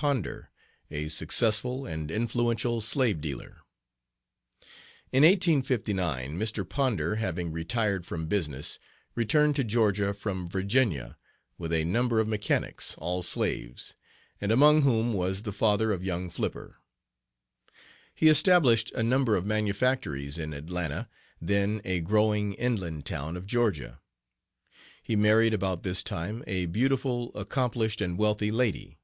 [0.00, 0.48] Ponder,
[0.90, 3.60] a successful and influential slave dealer.
[5.12, 6.66] In 1859 Mr.
[6.66, 8.78] Ponder, having retired from business,
[9.14, 11.18] returned to Georgia from Virginia
[11.58, 13.94] with a number of mechanics, all slaves,
[14.40, 16.78] and among whom was the father of young Flipper.
[18.14, 21.10] He established a number of manufactories in Atlanta,
[21.42, 24.00] then a growing inland town of Georgia.
[25.02, 28.96] He married about this time a beautiful, accomplished, and wealthy lady.